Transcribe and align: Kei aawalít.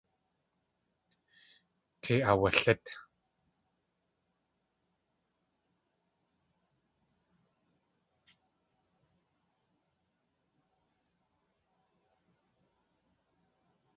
Kei 2.01 2.19
aawalít. 2.29 2.85